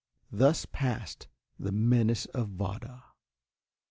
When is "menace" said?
1.71-2.25